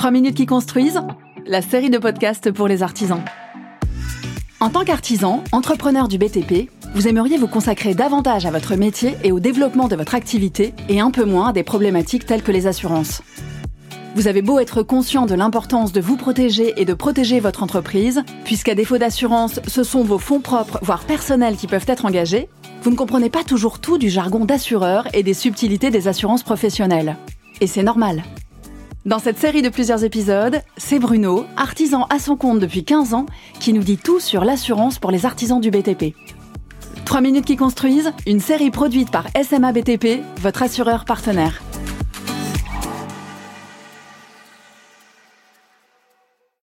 3 0.00 0.12
minutes 0.12 0.36
qui 0.38 0.46
construisent, 0.46 1.02
la 1.44 1.60
série 1.60 1.90
de 1.90 1.98
podcasts 1.98 2.50
pour 2.50 2.68
les 2.68 2.82
artisans. 2.82 3.20
En 4.58 4.70
tant 4.70 4.82
qu'artisan, 4.82 5.44
entrepreneur 5.52 6.08
du 6.08 6.16
BTP, 6.16 6.70
vous 6.94 7.06
aimeriez 7.06 7.36
vous 7.36 7.46
consacrer 7.46 7.92
davantage 7.92 8.46
à 8.46 8.50
votre 8.50 8.76
métier 8.76 9.14
et 9.24 9.30
au 9.30 9.40
développement 9.40 9.88
de 9.88 9.96
votre 9.96 10.14
activité 10.14 10.72
et 10.88 11.00
un 11.00 11.10
peu 11.10 11.26
moins 11.26 11.48
à 11.48 11.52
des 11.52 11.64
problématiques 11.64 12.24
telles 12.24 12.42
que 12.42 12.50
les 12.50 12.66
assurances. 12.66 13.20
Vous 14.14 14.26
avez 14.26 14.40
beau 14.40 14.58
être 14.58 14.82
conscient 14.82 15.26
de 15.26 15.34
l'importance 15.34 15.92
de 15.92 16.00
vous 16.00 16.16
protéger 16.16 16.72
et 16.80 16.86
de 16.86 16.94
protéger 16.94 17.38
votre 17.38 17.62
entreprise, 17.62 18.22
puisqu'à 18.46 18.74
défaut 18.74 18.96
d'assurance, 18.96 19.60
ce 19.66 19.84
sont 19.84 20.02
vos 20.02 20.16
fonds 20.16 20.40
propres, 20.40 20.78
voire 20.80 21.04
personnels 21.04 21.56
qui 21.56 21.66
peuvent 21.66 21.84
être 21.88 22.06
engagés, 22.06 22.48
vous 22.82 22.90
ne 22.90 22.96
comprenez 22.96 23.28
pas 23.28 23.44
toujours 23.44 23.80
tout 23.80 23.98
du 23.98 24.08
jargon 24.08 24.46
d'assureur 24.46 25.06
et 25.12 25.22
des 25.22 25.34
subtilités 25.34 25.90
des 25.90 26.08
assurances 26.08 26.42
professionnelles. 26.42 27.18
Et 27.60 27.66
c'est 27.66 27.82
normal. 27.82 28.22
Dans 29.06 29.18
cette 29.18 29.38
série 29.38 29.62
de 29.62 29.70
plusieurs 29.70 30.04
épisodes, 30.04 30.60
c'est 30.76 30.98
Bruno, 30.98 31.46
artisan 31.56 32.04
à 32.10 32.18
son 32.18 32.36
compte 32.36 32.58
depuis 32.58 32.84
15 32.84 33.14
ans, 33.14 33.24
qui 33.58 33.72
nous 33.72 33.82
dit 33.82 33.96
tout 33.96 34.20
sur 34.20 34.44
l'assurance 34.44 34.98
pour 34.98 35.10
les 35.10 35.24
artisans 35.24 35.58
du 35.58 35.70
BTP. 35.70 36.14
3 37.06 37.22
minutes 37.22 37.46
qui 37.46 37.56
construisent, 37.56 38.12
une 38.26 38.40
série 38.40 38.70
produite 38.70 39.10
par 39.10 39.24
SMA 39.42 39.72
BTP, 39.72 40.20
votre 40.42 40.62
assureur 40.62 41.06
partenaire. 41.06 41.62